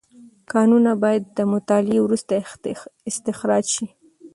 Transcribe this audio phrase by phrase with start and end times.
[0.51, 2.33] کانونه باید د مطالعې وروسته
[3.09, 3.87] استخراج شي.